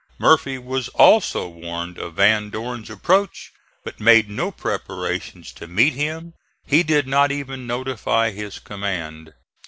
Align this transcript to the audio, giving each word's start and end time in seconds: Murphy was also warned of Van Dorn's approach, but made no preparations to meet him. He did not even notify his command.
Murphy 0.17 0.57
was 0.57 0.87
also 0.95 1.47
warned 1.47 1.99
of 1.99 2.15
Van 2.15 2.49
Dorn's 2.49 2.89
approach, 2.89 3.51
but 3.83 3.99
made 3.99 4.31
no 4.31 4.49
preparations 4.49 5.53
to 5.53 5.67
meet 5.67 5.93
him. 5.93 6.33
He 6.65 6.81
did 6.81 7.05
not 7.07 7.31
even 7.31 7.67
notify 7.67 8.31
his 8.31 8.57
command. 8.57 9.33